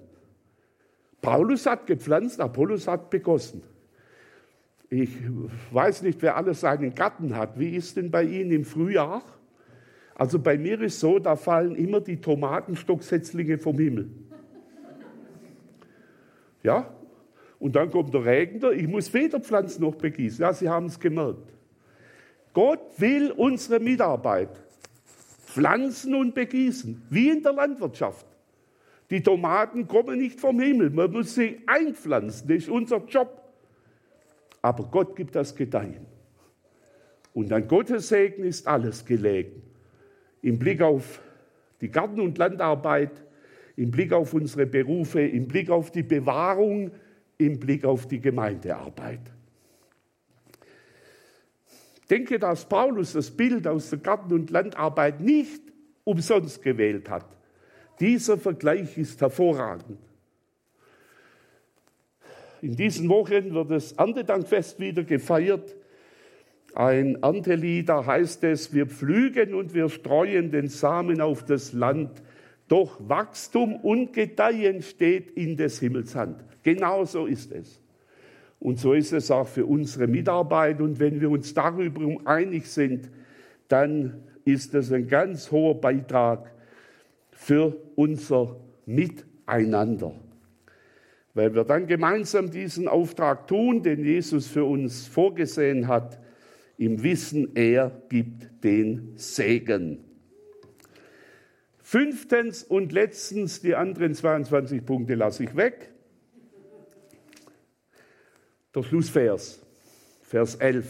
Paulus 1.20 1.66
hat 1.66 1.86
gepflanzt, 1.86 2.40
Apollos 2.40 2.88
hat 2.88 3.10
begossen. 3.10 3.62
Ich 4.92 5.08
weiß 5.70 6.02
nicht, 6.02 6.20
wer 6.20 6.36
alles 6.36 6.60
seinen 6.60 6.94
Garten 6.94 7.34
hat. 7.34 7.58
Wie 7.58 7.74
ist 7.76 7.96
denn 7.96 8.10
bei 8.10 8.24
Ihnen 8.24 8.50
im 8.50 8.64
Frühjahr? 8.66 9.22
Also 10.14 10.38
bei 10.38 10.58
mir 10.58 10.78
ist 10.82 11.00
so, 11.00 11.18
da 11.18 11.34
fallen 11.34 11.74
immer 11.76 12.02
die 12.02 12.20
Tomatenstocksetzlinge 12.20 13.56
vom 13.56 13.78
Himmel. 13.78 14.10
Ja? 16.62 16.94
Und 17.58 17.74
dann 17.74 17.90
kommt 17.90 18.12
der 18.12 18.22
Regen, 18.22 18.60
ich 18.76 18.86
muss 18.86 19.14
weder 19.14 19.40
pflanzen 19.40 19.80
noch 19.80 19.94
begießen. 19.94 20.42
Ja, 20.42 20.52
Sie 20.52 20.68
haben 20.68 20.86
es 20.86 21.00
gemerkt. 21.00 21.50
Gott 22.52 22.80
will 22.98 23.30
unsere 23.30 23.80
Mitarbeit 23.80 24.50
pflanzen 25.46 26.14
und 26.14 26.34
begießen, 26.34 27.00
wie 27.08 27.30
in 27.30 27.42
der 27.42 27.54
Landwirtschaft. 27.54 28.26
Die 29.08 29.22
Tomaten 29.22 29.88
kommen 29.88 30.18
nicht 30.18 30.38
vom 30.38 30.60
Himmel, 30.60 30.90
man 30.90 31.10
muss 31.12 31.34
sie 31.34 31.62
einpflanzen, 31.66 32.46
das 32.46 32.58
ist 32.58 32.68
unser 32.68 33.02
Job. 33.06 33.41
Aber 34.62 34.84
Gott 34.84 35.16
gibt 35.16 35.34
das 35.34 35.54
Gedeihen. 35.54 36.06
Und 37.34 37.52
an 37.52 37.66
Gottes 37.66 38.08
Segen 38.08 38.44
ist 38.44 38.66
alles 38.66 39.04
gelegen. 39.04 39.62
Im 40.40 40.58
Blick 40.58 40.80
auf 40.80 41.20
die 41.80 41.90
Garten- 41.90 42.20
und 42.20 42.38
Landarbeit, 42.38 43.10
im 43.76 43.90
Blick 43.90 44.12
auf 44.12 44.34
unsere 44.34 44.66
Berufe, 44.66 45.22
im 45.22 45.48
Blick 45.48 45.70
auf 45.70 45.90
die 45.90 46.02
Bewahrung, 46.02 46.92
im 47.38 47.58
Blick 47.58 47.84
auf 47.84 48.06
die 48.06 48.20
Gemeindearbeit. 48.20 49.20
Denke, 52.08 52.38
dass 52.38 52.68
Paulus 52.68 53.14
das 53.14 53.30
Bild 53.30 53.66
aus 53.66 53.90
der 53.90 53.98
Garten- 53.98 54.34
und 54.34 54.50
Landarbeit 54.50 55.20
nicht 55.20 55.62
umsonst 56.04 56.62
gewählt 56.62 57.08
hat. 57.08 57.26
Dieser 57.98 58.36
Vergleich 58.36 58.98
ist 58.98 59.20
hervorragend. 59.20 59.98
In 62.62 62.76
diesen 62.76 63.08
Wochen 63.08 63.52
wird 63.54 63.72
das 63.72 63.90
Erntedankfest 63.92 64.78
wieder 64.78 65.02
gefeiert. 65.02 65.74
Ein 66.74 67.16
Erntelied, 67.20 67.88
da 67.88 68.06
heißt 68.06 68.44
es, 68.44 68.72
wir 68.72 68.86
pflügen 68.86 69.52
und 69.52 69.74
wir 69.74 69.88
streuen 69.88 70.52
den 70.52 70.68
Samen 70.68 71.20
auf 71.20 71.44
das 71.44 71.72
Land, 71.72 72.22
doch 72.68 72.96
Wachstum 73.06 73.74
und 73.74 74.12
Gedeihen 74.12 74.80
steht 74.80 75.32
in 75.32 75.56
des 75.56 75.80
Himmels 75.80 76.14
Hand. 76.14 76.36
Genau 76.62 77.04
so 77.04 77.26
ist 77.26 77.50
es. 77.50 77.80
Und 78.60 78.78
so 78.78 78.92
ist 78.92 79.12
es 79.12 79.32
auch 79.32 79.48
für 79.48 79.66
unsere 79.66 80.06
Mitarbeit. 80.06 80.80
Und 80.80 81.00
wenn 81.00 81.20
wir 81.20 81.30
uns 81.30 81.52
darüber 81.52 82.16
einig 82.26 82.68
sind, 82.68 83.10
dann 83.66 84.22
ist 84.44 84.72
es 84.76 84.92
ein 84.92 85.08
ganz 85.08 85.50
hoher 85.50 85.80
Beitrag 85.80 86.52
für 87.32 87.76
unser 87.96 88.56
Miteinander 88.86 90.14
weil 91.34 91.54
wir 91.54 91.64
dann 91.64 91.86
gemeinsam 91.86 92.50
diesen 92.50 92.88
Auftrag 92.88 93.46
tun, 93.46 93.82
den 93.82 94.04
Jesus 94.04 94.46
für 94.46 94.64
uns 94.64 95.06
vorgesehen 95.06 95.88
hat, 95.88 96.20
im 96.76 97.02
Wissen, 97.02 97.54
er 97.54 97.90
gibt 98.08 98.64
den 98.64 99.12
Segen. 99.16 100.04
Fünftens 101.78 102.64
und 102.64 102.92
letztens, 102.92 103.60
die 103.60 103.74
anderen 103.74 104.14
22 104.14 104.84
Punkte 104.84 105.14
lasse 105.14 105.44
ich 105.44 105.54
weg. 105.56 105.92
Der 108.74 108.82
Schlussvers, 108.82 109.62
Vers 110.22 110.54
11. 110.54 110.86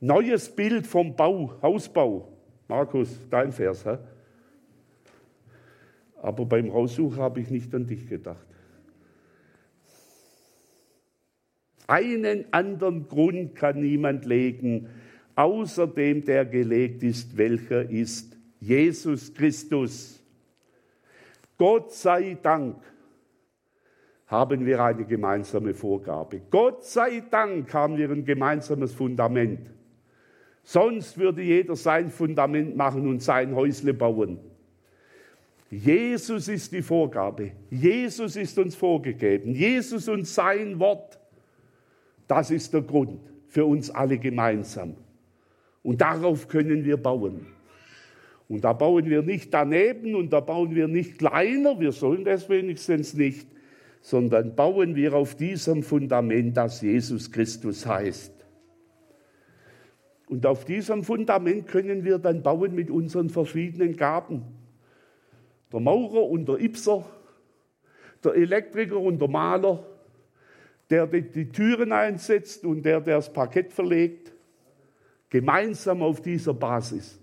Neues 0.00 0.54
Bild 0.54 0.86
vom 0.86 1.14
Bau, 1.14 1.54
Hausbau. 1.62 2.36
Markus, 2.68 3.20
dein 3.30 3.52
Vers. 3.52 3.84
Hä? 3.84 3.98
Aber 6.20 6.44
beim 6.44 6.68
Raussuchen 6.68 7.18
habe 7.18 7.40
ich 7.40 7.50
nicht 7.50 7.72
an 7.74 7.86
dich 7.86 8.08
gedacht. 8.08 8.44
Einen 11.86 12.44
anderen 12.52 13.08
Grund 13.08 13.54
kann 13.54 13.80
niemand 13.80 14.24
legen, 14.24 14.88
außer 15.34 15.86
dem, 15.86 16.24
der 16.24 16.44
gelegt 16.44 17.02
ist, 17.02 17.36
welcher 17.36 17.88
ist 17.88 18.36
Jesus 18.60 19.32
Christus. 19.32 20.22
Gott 21.58 21.92
sei 21.92 22.36
Dank 22.42 22.76
haben 24.26 24.66
wir 24.66 24.82
eine 24.82 25.04
gemeinsame 25.04 25.72
Vorgabe. 25.72 26.42
Gott 26.50 26.84
sei 26.84 27.22
Dank 27.30 27.72
haben 27.72 27.96
wir 27.96 28.10
ein 28.10 28.24
gemeinsames 28.24 28.92
Fundament. 28.92 29.60
Sonst 30.64 31.16
würde 31.16 31.42
jeder 31.42 31.76
sein 31.76 32.10
Fundament 32.10 32.76
machen 32.76 33.08
und 33.08 33.22
sein 33.22 33.54
Häusle 33.54 33.94
bauen. 33.94 34.40
Jesus 35.70 36.48
ist 36.48 36.72
die 36.72 36.82
Vorgabe. 36.82 37.52
Jesus 37.70 38.34
ist 38.36 38.58
uns 38.58 38.74
vorgegeben. 38.74 39.54
Jesus 39.54 40.08
und 40.08 40.26
sein 40.26 40.78
Wort. 40.80 41.20
Das 42.28 42.50
ist 42.50 42.72
der 42.74 42.82
Grund 42.82 43.20
für 43.48 43.64
uns 43.64 43.90
alle 43.90 44.18
gemeinsam. 44.18 44.94
Und 45.82 46.00
darauf 46.00 46.48
können 46.48 46.84
wir 46.84 46.96
bauen. 46.96 47.46
Und 48.48 48.64
da 48.64 48.72
bauen 48.72 49.06
wir 49.06 49.22
nicht 49.22 49.52
daneben 49.52 50.14
und 50.14 50.32
da 50.32 50.40
bauen 50.40 50.74
wir 50.74 50.88
nicht 50.88 51.18
kleiner, 51.18 51.80
wir 51.80 51.92
sollen 51.92 52.24
das 52.24 52.48
wenigstens 52.48 53.14
nicht, 53.14 53.48
sondern 54.00 54.54
bauen 54.54 54.94
wir 54.94 55.14
auf 55.14 55.34
diesem 55.34 55.82
Fundament, 55.82 56.56
das 56.56 56.80
Jesus 56.80 57.32
Christus 57.32 57.86
heißt. 57.86 58.32
Und 60.28 60.46
auf 60.46 60.64
diesem 60.64 61.02
Fundament 61.02 61.66
können 61.66 62.04
wir 62.04 62.18
dann 62.18 62.42
bauen 62.42 62.74
mit 62.74 62.90
unseren 62.90 63.30
verschiedenen 63.30 63.96
Gaben. 63.96 64.42
Der 65.72 65.80
Maurer 65.80 66.24
und 66.24 66.48
der 66.48 66.60
Ipser, 66.60 67.04
der 68.22 68.34
Elektriker 68.34 68.98
und 68.98 69.20
der 69.20 69.28
Maler, 69.28 69.84
der 70.90 71.06
die 71.06 71.50
Türen 71.50 71.92
einsetzt 71.92 72.64
und 72.64 72.82
der, 72.82 73.00
der 73.00 73.16
das 73.16 73.32
Parkett 73.32 73.72
verlegt, 73.72 74.32
gemeinsam 75.30 76.02
auf 76.02 76.20
dieser 76.20 76.54
Basis, 76.54 77.20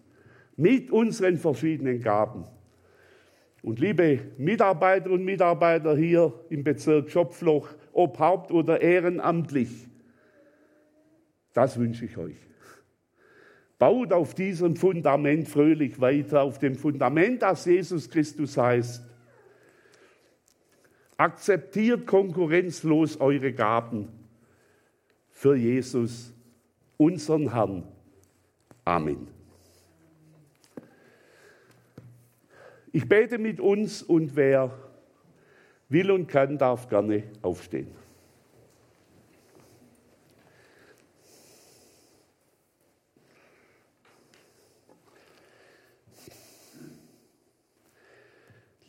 mit 0.56 0.92
unseren 0.92 1.38
verschiedenen 1.38 2.02
Gaben. 2.02 2.46
Und 3.62 3.80
liebe 3.80 4.20
Mitarbeiter 4.38 5.10
und 5.10 5.24
Mitarbeiter 5.24 5.96
hier 5.96 6.34
im 6.50 6.64
Bezirk 6.64 7.10
Schopfloch, 7.10 7.70
ob 7.94 8.20
haupt- 8.20 8.52
oder 8.52 8.82
ehrenamtlich, 8.82 9.88
das 11.54 11.78
wünsche 11.78 12.06
ich 12.06 12.18
euch. 12.18 12.36
Baut 13.80 14.12
auf 14.12 14.34
diesem 14.34 14.76
Fundament 14.76 15.48
fröhlich 15.48 16.00
weiter, 16.02 16.42
auf 16.42 16.60
dem 16.60 16.76
Fundament, 16.76 17.42
das 17.42 17.66
Jesus 17.66 18.10
Christus 18.10 18.58
heißt. 18.58 19.04
Akzeptiert 21.18 22.08
konkurrenzlos 22.08 23.20
eure 23.20 23.54
Gaben 23.54 24.10
für 25.30 25.56
Jesus, 25.56 26.34
unseren 26.98 27.52
Herrn. 27.52 27.84
Amen. 28.86 29.28
Ich 32.92 33.08
bete 33.08 33.38
mit 33.38 33.60
uns 33.60 34.04
und 34.04 34.36
wer 34.36 34.72
will 35.90 36.12
und 36.12 36.28
kann, 36.28 36.58
darf 36.58 36.88
gerne 36.90 37.24
aufstehen. 37.42 37.88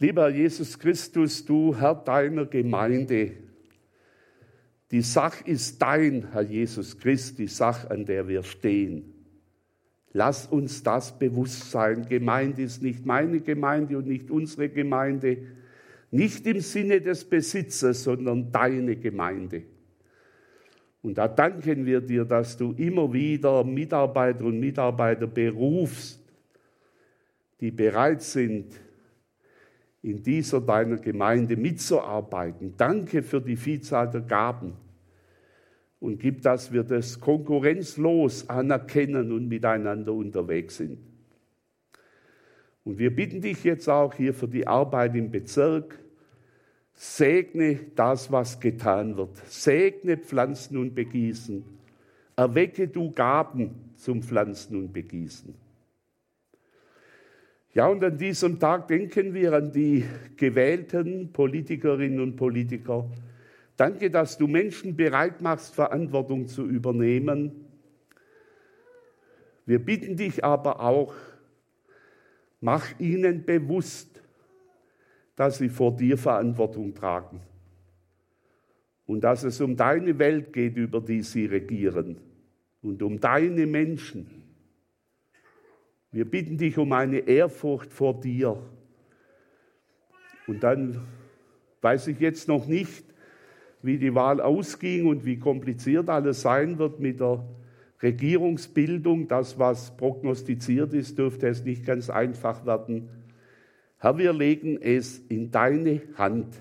Lieber 0.04 0.28
Jesus 0.28 0.78
Christus, 0.78 1.42
du 1.46 1.74
Herr 1.74 1.94
deiner 1.94 2.44
Gemeinde, 2.44 3.32
die 4.90 5.00
Sache 5.00 5.42
ist 5.48 5.80
dein, 5.80 6.30
Herr 6.30 6.42
Jesus 6.42 6.98
Christ, 6.98 7.38
die 7.38 7.46
Sache, 7.46 7.90
an 7.90 8.04
der 8.04 8.28
wir 8.28 8.42
stehen. 8.42 9.14
Lass 10.12 10.46
uns 10.46 10.82
das 10.82 11.18
bewusst 11.18 11.70
sein. 11.70 12.06
Gemeinde 12.06 12.60
ist 12.60 12.82
nicht 12.82 13.06
meine 13.06 13.40
Gemeinde 13.40 13.96
und 13.96 14.06
nicht 14.06 14.30
unsere 14.30 14.68
Gemeinde, 14.68 15.38
nicht 16.10 16.46
im 16.46 16.60
Sinne 16.60 17.00
des 17.00 17.24
Besitzers, 17.24 18.04
sondern 18.04 18.52
deine 18.52 18.96
Gemeinde. 18.96 19.62
Und 21.00 21.16
da 21.16 21.28
danken 21.28 21.86
wir 21.86 22.02
dir, 22.02 22.26
dass 22.26 22.58
du 22.58 22.74
immer 22.76 23.10
wieder 23.10 23.64
Mitarbeiter 23.64 24.44
und 24.44 24.60
Mitarbeiter 24.60 25.26
berufst, 25.26 26.20
die 27.58 27.70
bereit 27.70 28.20
sind, 28.20 28.66
in 30.04 30.22
dieser 30.22 30.60
deiner 30.60 30.98
Gemeinde 30.98 31.56
mitzuarbeiten. 31.56 32.74
Danke 32.76 33.22
für 33.22 33.40
die 33.40 33.56
Vielzahl 33.56 34.10
der 34.10 34.20
Gaben 34.20 34.74
und 35.98 36.20
gib, 36.20 36.42
dass 36.42 36.70
wir 36.70 36.84
das 36.84 37.18
konkurrenzlos 37.18 38.46
anerkennen 38.50 39.32
und 39.32 39.48
miteinander 39.48 40.12
unterwegs 40.12 40.76
sind. 40.76 40.98
Und 42.84 42.98
wir 42.98 43.16
bitten 43.16 43.40
dich 43.40 43.64
jetzt 43.64 43.88
auch 43.88 44.12
hier 44.12 44.34
für 44.34 44.46
die 44.46 44.66
Arbeit 44.66 45.14
im 45.14 45.30
Bezirk. 45.30 45.98
Segne 46.92 47.80
das, 47.96 48.30
was 48.30 48.60
getan 48.60 49.16
wird. 49.16 49.34
Segne 49.46 50.18
Pflanzen 50.18 50.76
und 50.76 50.94
Begießen. 50.94 51.64
Erwecke 52.36 52.88
du 52.88 53.10
Gaben 53.10 53.70
zum 53.96 54.22
Pflanzen 54.22 54.76
und 54.76 54.92
Begießen. 54.92 55.63
Ja, 57.74 57.88
und 57.88 58.04
an 58.04 58.16
diesem 58.16 58.60
Tag 58.60 58.86
denken 58.86 59.34
wir 59.34 59.52
an 59.52 59.72
die 59.72 60.04
gewählten 60.36 61.32
Politikerinnen 61.32 62.20
und 62.20 62.36
Politiker. 62.36 63.10
Danke, 63.76 64.10
dass 64.10 64.38
du 64.38 64.46
Menschen 64.46 64.94
bereit 64.94 65.40
machst, 65.40 65.74
Verantwortung 65.74 66.46
zu 66.46 66.64
übernehmen. 66.68 67.66
Wir 69.66 69.84
bitten 69.84 70.16
dich 70.16 70.44
aber 70.44 70.78
auch, 70.78 71.14
mach 72.60 72.86
ihnen 73.00 73.44
bewusst, 73.44 74.22
dass 75.34 75.58
sie 75.58 75.68
vor 75.68 75.96
dir 75.96 76.16
Verantwortung 76.16 76.94
tragen 76.94 77.40
und 79.04 79.24
dass 79.24 79.42
es 79.42 79.60
um 79.60 79.76
deine 79.76 80.16
Welt 80.20 80.52
geht, 80.52 80.76
über 80.76 81.00
die 81.00 81.22
sie 81.22 81.46
regieren 81.46 82.18
und 82.82 83.02
um 83.02 83.18
deine 83.18 83.66
Menschen. 83.66 84.43
Wir 86.14 86.30
bitten 86.30 86.56
dich 86.56 86.78
um 86.78 86.92
eine 86.92 87.18
Ehrfurcht 87.18 87.92
vor 87.92 88.20
dir. 88.20 88.56
Und 90.46 90.62
dann 90.62 91.00
weiß 91.80 92.06
ich 92.06 92.20
jetzt 92.20 92.46
noch 92.46 92.68
nicht, 92.68 93.04
wie 93.82 93.98
die 93.98 94.14
Wahl 94.14 94.40
ausging 94.40 95.08
und 95.08 95.24
wie 95.24 95.40
kompliziert 95.40 96.08
alles 96.08 96.42
sein 96.42 96.78
wird 96.78 97.00
mit 97.00 97.18
der 97.18 97.44
Regierungsbildung, 98.00 99.26
das, 99.26 99.58
was 99.58 99.96
prognostiziert 99.96 100.94
ist, 100.94 101.18
dürfte 101.18 101.48
es 101.48 101.64
nicht 101.64 101.84
ganz 101.84 102.08
einfach 102.10 102.64
werden. 102.64 103.08
Herr, 103.98 104.16
wir 104.16 104.32
legen 104.32 104.80
es 104.80 105.18
in 105.18 105.50
deine 105.50 106.00
Hand. 106.14 106.54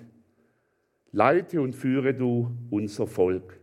Leite 1.11 1.61
und 1.61 1.75
führe 1.75 2.15
du 2.15 2.49
unser 2.71 3.05
Volk. 3.05 3.59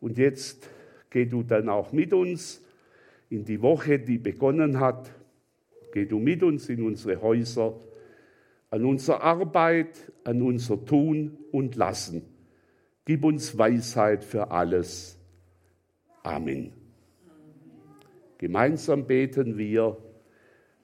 Und 0.00 0.16
jetzt 0.16 0.70
geh 1.10 1.26
du 1.26 1.42
dann 1.42 1.68
auch 1.68 1.92
mit 1.92 2.14
uns 2.14 2.63
in 3.34 3.44
die 3.44 3.60
Woche, 3.60 3.98
die 3.98 4.18
begonnen 4.18 4.78
hat. 4.78 5.10
Geh 5.92 6.06
du 6.06 6.18
mit 6.18 6.42
uns 6.42 6.68
in 6.68 6.82
unsere 6.82 7.20
Häuser, 7.20 7.74
an 8.70 8.84
unsere 8.84 9.20
Arbeit, 9.22 10.12
an 10.24 10.40
unser 10.42 10.84
Tun 10.84 11.36
und 11.52 11.74
Lassen. 11.76 12.22
Gib 13.04 13.24
uns 13.24 13.56
Weisheit 13.58 14.24
für 14.24 14.50
alles. 14.50 15.18
Amen. 16.22 16.72
Gemeinsam 18.38 19.06
beten 19.06 19.58
wir, 19.58 19.96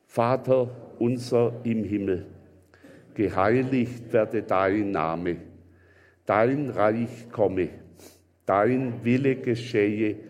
Vater 0.06 0.70
unser 0.98 1.60
im 1.64 1.84
Himmel, 1.84 2.26
geheiligt 3.14 4.12
werde 4.12 4.42
dein 4.42 4.90
Name, 4.90 5.36
dein 6.26 6.68
Reich 6.68 7.30
komme, 7.30 7.68
dein 8.44 9.04
Wille 9.04 9.36
geschehe, 9.36 10.29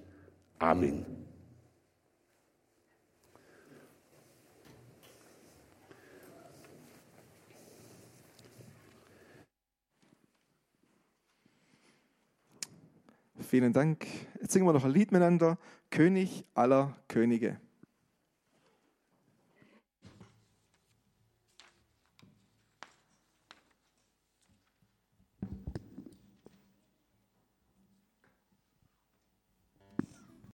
Amen. 0.61 1.03
Vielen 13.39 13.73
Dank. 13.73 14.05
Jetzt 14.39 14.51
singen 14.53 14.67
wir 14.67 14.73
noch 14.73 14.85
ein 14.85 14.91
Lied 14.91 15.11
miteinander. 15.11 15.57
König 15.89 16.45
aller 16.53 16.95
Könige. 17.07 17.59